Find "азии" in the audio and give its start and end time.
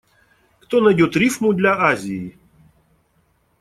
1.91-2.25